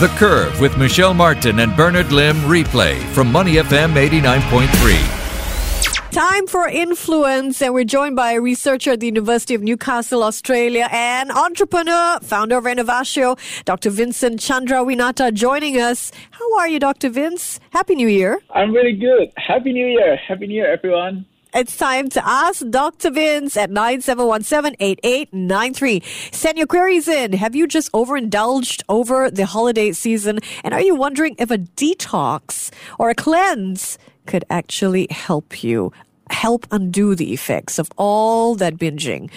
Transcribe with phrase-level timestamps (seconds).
[0.00, 6.12] The Curve with Michelle Martin and Bernard Lim replay from Money FM 89.3.
[6.12, 10.88] Time for influence, and we're joined by a researcher at the University of Newcastle, Australia,
[10.92, 13.90] and entrepreneur, founder of Innovatio, Dr.
[13.90, 16.12] Vincent Candrawinata, joining us.
[16.30, 17.08] How are you, Dr.
[17.08, 17.58] Vince?
[17.70, 18.38] Happy New Year.
[18.54, 19.32] I'm really good.
[19.36, 20.16] Happy New Year.
[20.16, 21.26] Happy New Year, everyone.
[21.58, 23.10] It's time to ask Dr.
[23.10, 26.32] Vince at 9717-8893.
[26.32, 27.32] Send your queries in.
[27.32, 30.38] Have you just overindulged over the holiday season?
[30.62, 35.92] And are you wondering if a detox or a cleanse could actually help you?
[36.30, 39.30] help undo the effects of all that binging.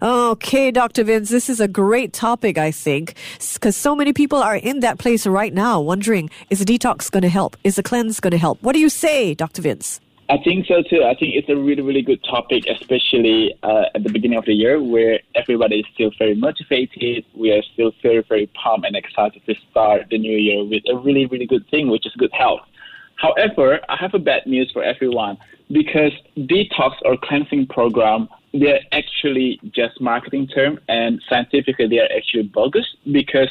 [0.00, 1.02] Okay, Dr.
[1.02, 3.14] Vince, this is a great topic, I think,
[3.54, 7.24] because so many people are in that place right now wondering, is a detox going
[7.24, 7.56] to help?
[7.64, 8.62] Is a cleanse going to help?
[8.62, 9.60] What do you say, Dr.
[9.60, 9.98] Vince?
[10.28, 11.04] I think so too.
[11.04, 14.54] I think it's a really, really good topic, especially uh, at the beginning of the
[14.54, 17.24] year where everybody is still very motivated.
[17.34, 20.96] We are still very, very pumped and excited to start the new year with a
[20.96, 22.62] really, really good thing, which is good health.
[23.16, 25.38] However, I have a bad news for everyone
[25.70, 32.44] because detox or cleansing program, they're actually just marketing term and scientifically they are actually
[32.44, 33.48] bogus because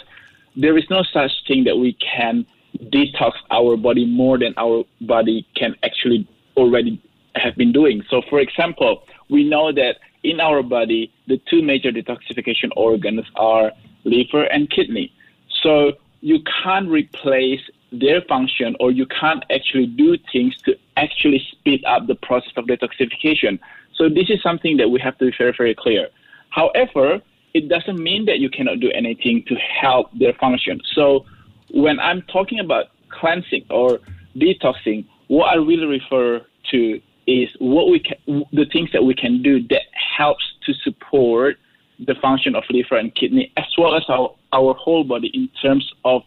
[0.57, 2.45] there is no such thing that we can
[2.91, 7.01] detox our body more than our body can actually already
[7.35, 8.03] have been doing.
[8.09, 13.71] So, for example, we know that in our body, the two major detoxification organs are
[14.03, 15.13] liver and kidney.
[15.61, 21.83] So, you can't replace their function or you can't actually do things to actually speed
[21.85, 23.59] up the process of detoxification.
[23.95, 26.09] So, this is something that we have to be very, very clear.
[26.49, 27.21] However,
[27.53, 30.81] it doesn't mean that you cannot do anything to help their function.
[30.93, 31.25] So,
[31.71, 33.99] when I'm talking about cleansing or
[34.35, 39.41] detoxing, what I really refer to is what we can, the things that we can
[39.41, 39.81] do that
[40.17, 41.57] helps to support
[41.99, 45.91] the function of liver and kidney as well as our, our whole body in terms
[46.03, 46.21] of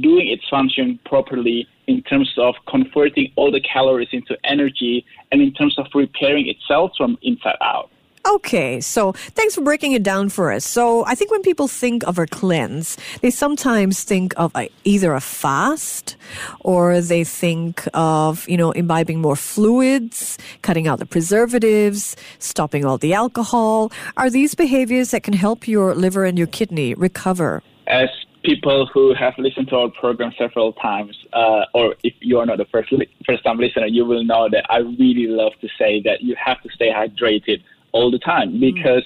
[0.00, 5.52] doing its function properly in terms of converting all the calories into energy and in
[5.52, 7.90] terms of repairing itself from inside out.
[8.32, 10.64] Okay, so thanks for breaking it down for us.
[10.64, 15.12] So I think when people think of a cleanse, they sometimes think of a, either
[15.12, 16.16] a fast
[16.60, 22.96] or they think of, you know, imbibing more fluids, cutting out the preservatives, stopping all
[22.96, 23.92] the alcohol.
[24.16, 27.62] Are these behaviors that can help your liver and your kidney recover?
[27.86, 28.08] As
[28.44, 32.56] people who have listened to our program several times, uh, or if you are not
[32.56, 36.00] the first li- first time listener, you will know that I really love to say
[36.06, 39.04] that you have to stay hydrated all the time because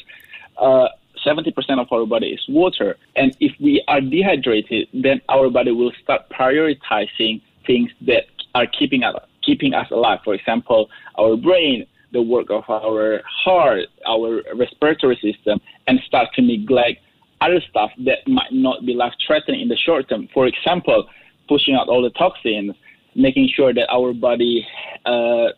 [0.58, 0.88] uh,
[1.24, 2.97] 70% of our body is water.
[3.16, 9.02] And if we are dehydrated, then our body will start prioritizing things that are keeping
[9.02, 10.20] us, keeping us alive.
[10.24, 10.88] For example,
[11.19, 17.00] our brain, the work of our heart, our respiratory system, and start to neglect
[17.41, 20.28] other stuff that might not be life threatening in the short term.
[20.32, 21.08] For example,
[21.48, 22.74] pushing out all the toxins,
[23.16, 24.66] making sure that our body
[25.06, 25.49] uh,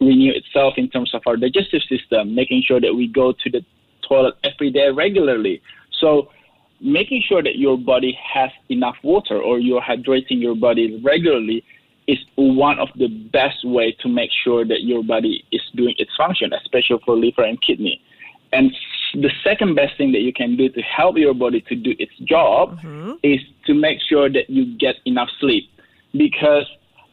[0.00, 3.64] renew itself in terms of our digestive system, making sure that we go to the
[4.08, 5.60] toilet every day regularly.
[6.00, 6.30] So
[6.80, 11.64] making sure that your body has enough water or you're hydrating your body regularly
[12.06, 16.10] is one of the best way to make sure that your body is doing its
[16.16, 18.00] function, especially for liver and kidney.
[18.52, 18.74] And
[19.12, 22.12] the second best thing that you can do to help your body to do its
[22.24, 23.12] job mm-hmm.
[23.22, 25.68] is to make sure that you get enough sleep
[26.12, 26.64] because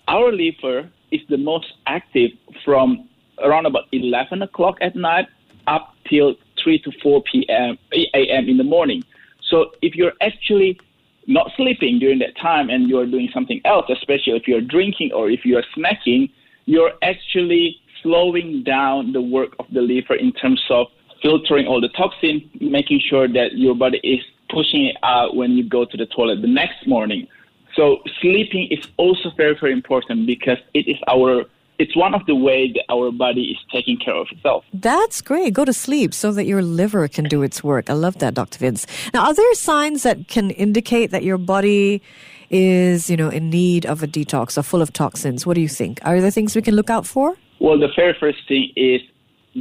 [0.07, 2.31] our liver is the most active
[2.63, 3.07] from
[3.39, 5.27] around about 11 o'clock at night
[5.67, 7.77] up till 3 to 4 p.m.
[7.93, 8.49] a.m.
[8.49, 9.03] in the morning.
[9.49, 10.79] So if you're actually
[11.27, 15.29] not sleeping during that time and you're doing something else, especially if you're drinking or
[15.29, 16.29] if you're snacking,
[16.65, 20.87] you're actually slowing down the work of the liver in terms of
[21.21, 25.67] filtering all the toxin, making sure that your body is pushing it out when you
[25.67, 27.27] go to the toilet the next morning.
[27.75, 31.45] So sleeping is also very, very important because it is our
[31.77, 34.63] it's one of the ways that our body is taking care of itself.
[34.73, 35.53] That's great.
[35.53, 37.89] Go to sleep so that your liver can do its work.
[37.89, 38.59] I love that, Dr.
[38.59, 38.87] Vince.
[39.13, 42.01] Now, are there signs that can indicate that your body
[42.49, 45.45] is, you know, in need of a detox or full of toxins?
[45.45, 45.99] What do you think?
[46.03, 47.35] Are there things we can look out for?
[47.59, 49.01] Well, the very first thing is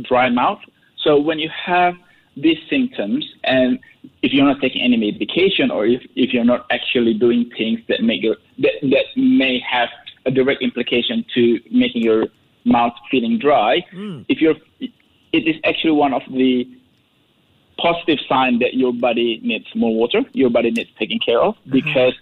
[0.03, 0.61] dry mouth.
[1.03, 1.95] So when you have
[2.37, 3.79] these symptoms and
[4.23, 8.03] if you're not taking any medication or if, if you're not actually doing things that
[8.03, 9.89] make your that, that may have
[10.27, 12.27] a direct implication to making your
[12.65, 14.25] mouth feeling dry, mm.
[14.29, 16.69] if you're it is actually one of the
[17.79, 21.73] positive sign that your body needs more water, your body needs taking care of mm-hmm.
[21.73, 22.15] because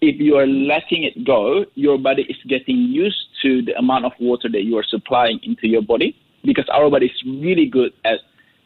[0.00, 4.12] if you are letting it go, your body is getting used to the amount of
[4.20, 8.20] water that you are supplying into your body because our body is really good at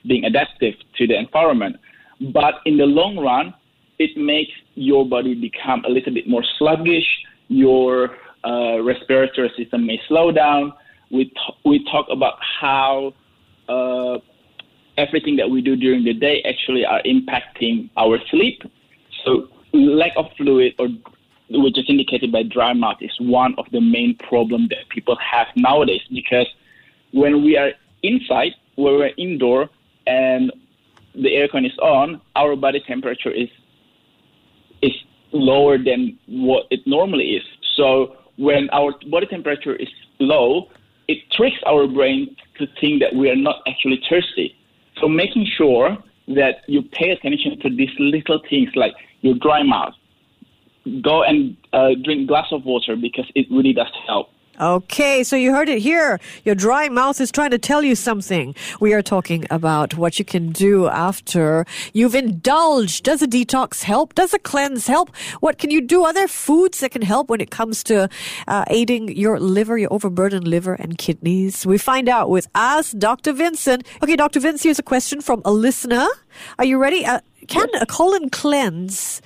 [0.06, 1.76] being adaptive to the environment.
[2.32, 3.54] But in the long run,
[3.98, 7.06] it makes your body become a little bit more sluggish.
[7.48, 10.72] Your uh, respiratory system may slow down.
[11.10, 13.12] We, t- we talk about how
[13.68, 14.18] uh,
[14.96, 18.62] everything that we do during the day actually are impacting our sleep.
[19.24, 20.88] So lack of fluid or
[21.50, 25.48] which is indicated by dry mouth is one of the main problems that people have
[25.54, 26.46] nowadays because
[27.12, 27.72] when we are
[28.02, 29.68] inside, when we're indoor
[30.06, 30.52] and
[31.14, 33.48] the aircon is on, our body temperature is
[34.82, 34.92] is
[35.32, 37.44] lower than what it normally is.
[37.76, 39.88] So when our body temperature is
[40.18, 40.68] low,
[41.08, 44.56] it tricks our brain to think that we are not actually thirsty.
[45.00, 45.96] So making sure
[46.28, 49.94] that you pay attention to these little things like your dry mouth,
[51.02, 54.30] go and uh, drink glass of water because it really does help.
[54.60, 56.20] Okay, so you heard it here.
[56.44, 58.54] Your dry mouth is trying to tell you something.
[58.80, 61.64] We are talking about what you can do after
[61.94, 63.02] you've indulged.
[63.02, 64.14] Does a detox help?
[64.14, 65.16] Does a cleanse help?
[65.40, 66.04] What can you do?
[66.04, 68.10] Are there foods that can help when it comes to
[68.46, 71.64] uh, aiding your liver, your overburdened liver and kidneys?
[71.64, 73.32] We find out with Ask Dr.
[73.32, 73.86] Vincent.
[74.02, 74.38] Okay, Dr.
[74.38, 76.06] Vince, here's a question from a listener.
[76.58, 77.06] Are you ready?
[77.06, 79.22] Uh, can a colon cleanse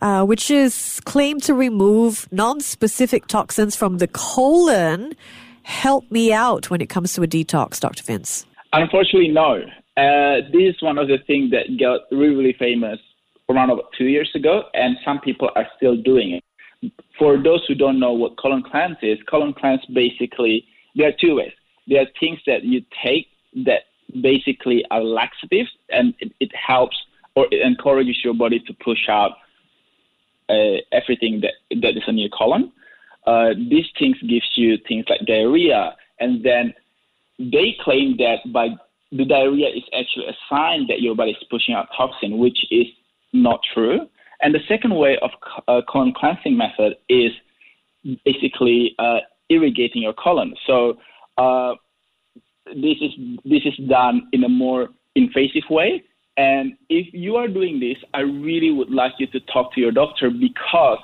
[0.00, 5.14] uh, which is claimed to remove non-specific toxins from the colon,
[5.62, 8.02] help me out when it comes to a detox, Dr.
[8.02, 8.46] Vince?
[8.72, 9.62] Unfortunately, no.
[9.96, 12.98] Uh, this is one of the things that got really, really famous
[13.48, 16.92] around about two years ago, and some people are still doing it.
[17.18, 20.64] For those who don't know what colon cleanse is, colon cleanse basically,
[20.94, 21.52] there are two ways.
[21.86, 23.26] There are things that you take
[23.66, 23.82] that
[24.22, 26.96] basically are laxatives, and it, it helps
[27.34, 29.32] or it encourages your body to push out
[30.50, 32.72] uh, everything that, that is on your colon.
[33.26, 36.74] Uh, these things gives you things like diarrhea, and then
[37.38, 38.68] they claim that by
[39.12, 42.86] the diarrhea is actually a sign that your body is pushing out toxin, which is
[43.32, 43.98] not true.
[44.42, 45.30] And the second way of
[45.68, 47.32] uh, colon cleansing method is
[48.24, 49.18] basically uh,
[49.48, 50.54] irrigating your colon.
[50.66, 50.98] So
[51.36, 51.74] uh,
[52.66, 53.12] this is
[53.44, 56.04] this is done in a more invasive way,
[56.40, 59.92] and if you are doing this, I really would like you to talk to your
[59.92, 61.02] doctor because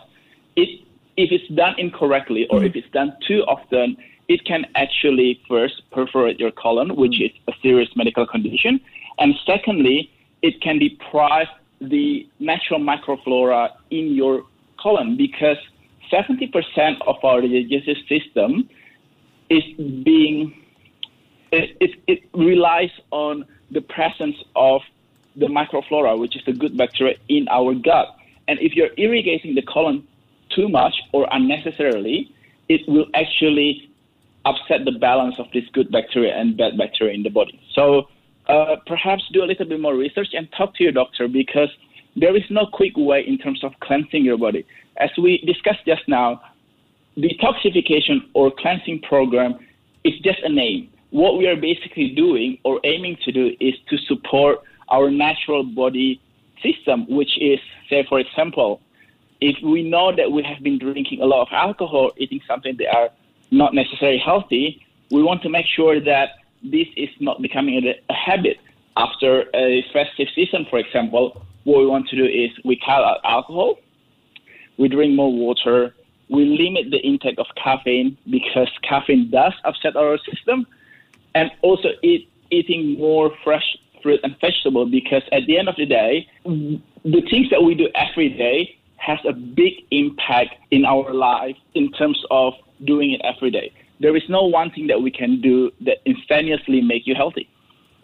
[0.56, 0.80] it,
[1.18, 2.78] if it's done incorrectly or if mm-hmm.
[2.78, 3.98] it's done too often,
[4.28, 7.36] it can actually first perforate your colon, which mm-hmm.
[7.48, 8.80] is a serious medical condition.
[9.18, 10.10] And secondly,
[10.40, 11.48] it can deprive
[11.82, 14.42] the natural microflora in your
[14.82, 15.58] colon because
[16.10, 18.70] 70% of our digestive system
[19.50, 19.64] is
[20.02, 20.54] being,
[21.52, 24.80] it, it, it relies on the presence of
[25.36, 28.16] the microflora, which is the good bacteria in our gut.
[28.48, 30.06] And if you're irrigating the colon
[30.50, 32.32] too much or unnecessarily,
[32.68, 33.90] it will actually
[34.44, 37.60] upset the balance of this good bacteria and bad bacteria in the body.
[37.74, 38.08] So
[38.48, 41.68] uh, perhaps do a little bit more research and talk to your doctor because
[42.14, 44.64] there is no quick way in terms of cleansing your body.
[44.98, 46.40] As we discussed just now,
[47.18, 49.58] detoxification or cleansing program
[50.04, 50.90] is just a name.
[51.10, 56.20] What we are basically doing or aiming to do is to support our natural body
[56.62, 58.80] system, which is, say, for example,
[59.40, 62.94] if we know that we have been drinking a lot of alcohol, eating something that
[62.94, 63.10] are
[63.50, 66.30] not necessarily healthy, we want to make sure that
[66.62, 68.58] this is not becoming a, a habit.
[68.96, 73.18] After a festive season, for example, what we want to do is we cut out
[73.24, 73.78] alcohol,
[74.78, 75.94] we drink more water,
[76.30, 80.66] we limit the intake of caffeine because caffeine does upset our system,
[81.34, 85.84] and also eat, eating more fresh fruit and vegetable because at the end of the
[85.84, 91.56] day, the things that we do every day has a big impact in our life
[91.74, 92.52] in terms of
[92.84, 93.72] doing it every day.
[93.98, 97.48] There is no one thing that we can do that instantaneously make you healthy.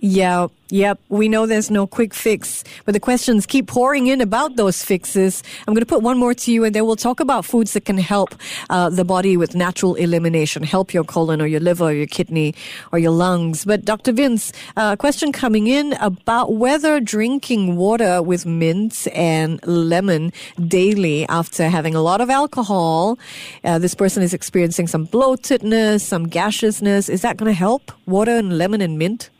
[0.04, 0.98] Yeah, yep.
[1.10, 5.44] We know there's no quick fix, but the questions keep pouring in about those fixes.
[5.68, 7.84] I'm going to put one more to you, and then we'll talk about foods that
[7.84, 8.34] can help
[8.68, 12.52] uh, the body with natural elimination, help your colon or your liver or your kidney
[12.90, 13.64] or your lungs.
[13.64, 14.10] But Dr.
[14.10, 20.32] Vince, a uh, question coming in about whether drinking water with mint and lemon
[20.66, 23.20] daily after having a lot of alcohol,
[23.62, 27.08] uh, this person is experiencing some bloatedness, some gaseousness.
[27.08, 27.92] Is that going to help?
[28.06, 29.30] Water and lemon and mint?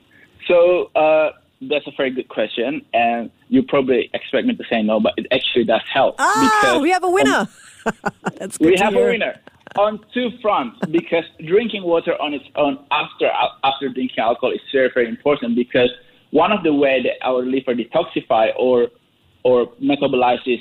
[0.46, 1.32] So uh,
[1.62, 5.26] that's a very good question, and you probably expect me to say no, but it
[5.30, 6.16] actually does help.
[6.18, 7.30] Ah, we have a winner.
[7.30, 7.48] Um,
[8.38, 9.08] that's good we have hear.
[9.08, 9.40] a winner
[9.76, 13.30] on two fronts because drinking water on its own after
[13.64, 15.90] after drinking alcohol is very very important because
[16.30, 18.88] one of the way that our liver detoxify or
[19.44, 20.60] or metabolizes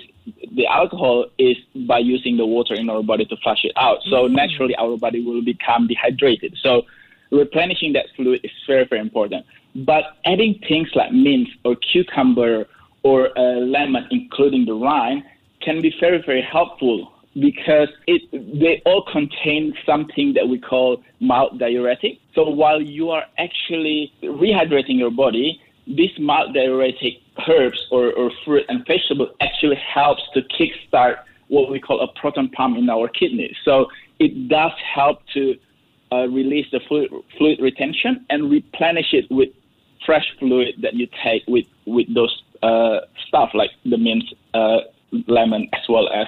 [0.56, 1.58] the alcohol is
[1.88, 4.00] by using the water in our body to flush it out.
[4.10, 4.32] So mm.
[4.32, 6.56] naturally, our body will become dehydrated.
[6.62, 6.84] So
[7.32, 9.46] replenishing that fluid is very very important.
[9.76, 12.66] But adding things like mint or cucumber
[13.04, 15.24] or a lemon, including the rind,
[15.62, 21.60] can be very, very helpful because it they all contain something that we call mild
[21.60, 22.20] diuretic.
[22.36, 27.14] So while you are actually rehydrating your body, this mild diuretic
[27.48, 32.50] herbs or, or fruit and vegetable actually helps to kickstart what we call a proton
[32.50, 33.56] pump in our kidneys.
[33.64, 33.88] So
[34.20, 35.56] it does help to
[36.12, 39.50] uh, release the fluid, fluid retention and replenish it with
[40.06, 44.78] fresh fluid that you take with with those uh, stuff like the mint, uh,
[45.28, 46.28] lemon, as well as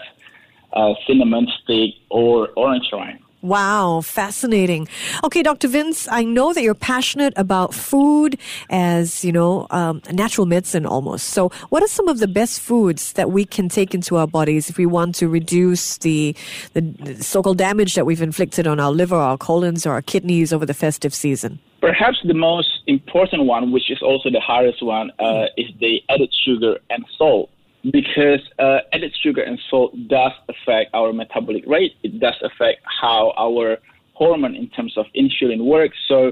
[0.73, 3.19] uh, cinnamon stick or orange rind.
[3.43, 4.87] Wow, fascinating.
[5.21, 5.67] Okay, Dr.
[5.67, 8.39] Vince, I know that you're passionate about food
[8.69, 11.27] as, you know, um, natural medicine almost.
[11.27, 14.69] So, what are some of the best foods that we can take into our bodies
[14.69, 16.37] if we want to reduce the,
[16.71, 20.53] the so called damage that we've inflicted on our liver, our colons, or our kidneys
[20.53, 21.59] over the festive season?
[21.83, 26.33] Perhaps the most important one, which is also the hardest one, uh, is the added
[26.45, 27.49] sugar and salt
[27.91, 31.91] because uh, added sugar and salt does affect our metabolic rate.
[32.01, 33.79] It does affect how our
[34.13, 35.97] hormone in terms of insulin works.
[36.07, 36.31] So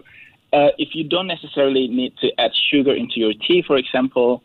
[0.54, 4.44] uh, if you don't necessarily need to add sugar into your tea, for example,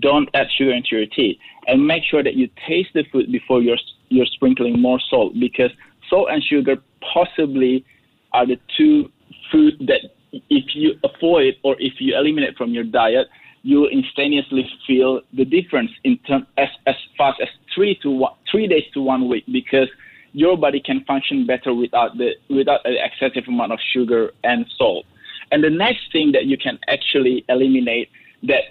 [0.00, 3.60] don't add sugar into your tea, and make sure that you taste the food before
[3.60, 3.76] you're
[4.08, 5.70] you're sprinkling more salt because
[6.08, 6.76] salt and sugar
[7.12, 7.84] possibly
[8.32, 9.12] are the two
[9.52, 13.28] food that if you avoid or if you eliminate from your diet,
[13.62, 18.68] you instantaneously feel the difference in term, as, as fast as three to one, three
[18.68, 19.88] days to one week because
[20.32, 25.06] your body can function better without the without an excessive amount of sugar and salt.
[25.50, 28.08] And the next thing that you can actually eliminate
[28.44, 28.64] that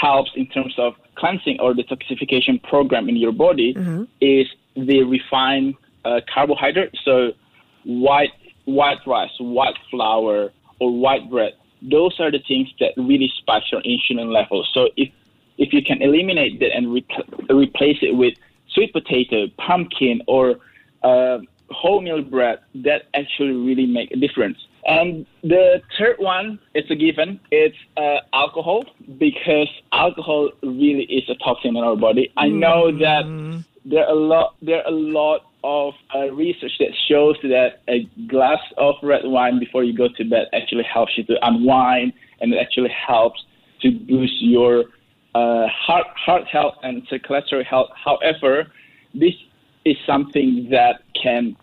[0.00, 4.04] helps in terms of cleansing or detoxification program in your body mm-hmm.
[4.20, 5.74] is the refined
[6.04, 6.94] uh, carbohydrate.
[7.04, 7.32] So
[7.84, 8.32] white
[8.66, 13.82] white rice, white flour, or white bread those are the things that really spike your
[13.82, 14.68] insulin levels.
[14.72, 15.10] So if
[15.56, 18.34] if you can eliminate that and repl- replace it with
[18.68, 20.56] sweet potato, pumpkin, or
[21.02, 21.38] uh,
[21.70, 24.58] wholemeal bread, that actually really make a difference.
[24.86, 27.40] And the third one, it's a given.
[27.50, 28.84] It's uh, alcohol
[29.18, 32.32] because alcohol really is a toxin in our body.
[32.36, 33.64] I know that mm.
[33.84, 34.54] there are a lot.
[34.62, 39.58] There are a lot of uh, research that shows that a glass of red wine
[39.58, 43.44] before you go to bed actually helps you to unwind and it actually helps
[43.80, 44.84] to boost your
[45.34, 47.90] uh, heart heart health and circulatory health.
[47.94, 48.70] However,
[49.14, 49.34] this
[49.84, 51.56] is something that can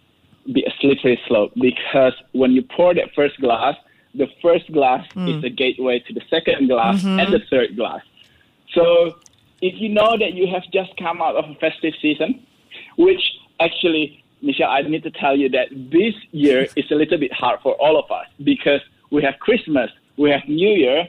[0.54, 3.76] be a slippery slope because when you pour that first glass,
[4.14, 5.36] the first glass mm.
[5.36, 7.20] is the gateway to the second glass mm-hmm.
[7.20, 8.02] and the third glass.
[8.74, 9.16] So
[9.62, 12.46] if you know that you have just come out of a festive season,
[12.98, 13.22] which
[13.60, 17.60] actually, Michelle, I need to tell you that this year is a little bit hard
[17.62, 18.82] for all of us because
[19.12, 21.08] we have Christmas, we have New Year,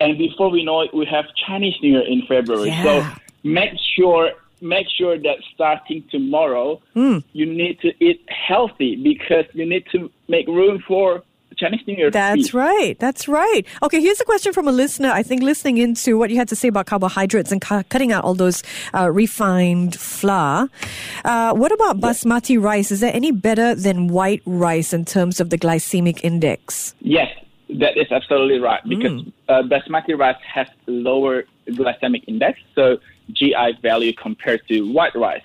[0.00, 2.68] and before we know it, we have Chinese New Year in February.
[2.68, 2.82] Yeah.
[2.82, 7.22] So make sure make sure that starting tomorrow, mm.
[7.32, 11.22] you need to eat healthy because you need to make room for
[11.64, 12.10] Chinese New Year.
[12.10, 12.98] That's right.
[12.98, 13.62] That's right.
[13.82, 15.10] Okay, here's a question from a listener.
[15.10, 18.24] I think listening into what you had to say about carbohydrates and cu- cutting out
[18.24, 20.68] all those uh, refined flour.
[21.24, 22.90] Uh, what about basmati rice?
[22.90, 26.94] Is there any better than white rice in terms of the glycemic index?
[27.00, 27.28] Yes,
[27.70, 29.32] that is absolutely right because mm.
[29.48, 32.98] uh, basmati rice has lower glycemic index, so
[33.32, 35.42] GI value compared to white rice.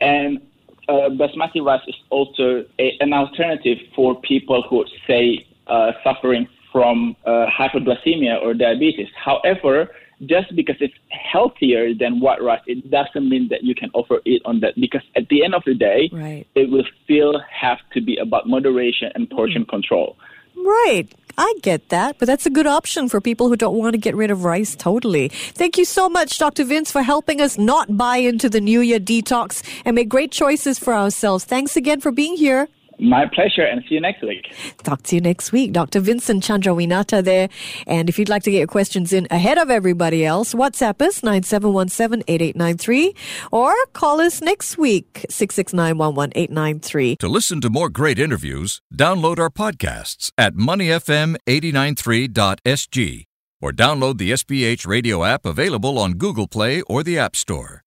[0.00, 0.40] And
[0.88, 7.16] uh, basmati rice is also a, an alternative for people who say uh, suffering from
[7.26, 9.08] uh, hyperglycemia or diabetes.
[9.16, 9.90] However,
[10.26, 14.42] just because it's healthier than white rice, it doesn't mean that you can offer it
[14.44, 16.46] on that because at the end of the day, right.
[16.54, 19.68] it will still have to be about moderation and portion mm.
[19.68, 20.16] control.
[20.56, 21.08] Right.
[21.38, 24.14] I get that, but that's a good option for people who don't want to get
[24.14, 25.28] rid of rice totally.
[25.28, 26.64] Thank you so much, Dr.
[26.64, 30.78] Vince, for helping us not buy into the New Year detox and make great choices
[30.78, 31.44] for ourselves.
[31.44, 32.68] Thanks again for being here.
[33.00, 34.52] My pleasure, and see you next week.
[34.82, 35.72] Talk to you next week.
[35.72, 36.00] Dr.
[36.00, 37.48] Vincent Candrawinata there.
[37.86, 41.20] And if you'd like to get your questions in ahead of everybody else, WhatsApp us
[41.22, 43.16] 9717-8893
[43.52, 50.30] or call us next week, 669 To listen to more great interviews, download our podcasts
[50.36, 53.24] at moneyfm893.sg
[53.62, 57.82] or download the SPH radio app available on Google Play or the App Store.